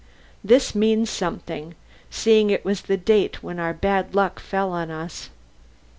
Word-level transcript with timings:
This 0.43 0.73
means 0.73 1.11
something, 1.11 1.75
seeing 2.09 2.49
it 2.49 2.65
was 2.65 2.81
the 2.81 2.97
date 2.97 3.43
when 3.43 3.59
our 3.59 3.71
bad 3.71 4.15
luck 4.15 4.39
fell 4.39 4.71
on 4.71 4.89
us." 4.89 5.29